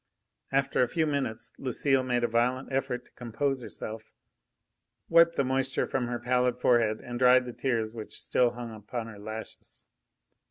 After 0.51 0.81
a 0.81 0.87
few 0.87 1.05
minutes, 1.05 1.53
Lucile 1.59 2.01
made 2.01 2.23
a 2.23 2.27
violent 2.27 2.71
effort 2.73 3.05
to 3.05 3.11
compose 3.11 3.61
herself, 3.61 4.11
wiped 5.09 5.35
the 5.35 5.43
moisture 5.43 5.85
from 5.85 6.07
her 6.07 6.17
pallid 6.17 6.57
forehead 6.59 7.01
and 7.01 7.19
dried 7.19 7.45
the 7.45 7.53
tears 7.53 7.93
which 7.93 8.19
still 8.19 8.49
hung 8.49 8.73
upon 8.73 9.05
her 9.05 9.19
lashes. 9.19 9.85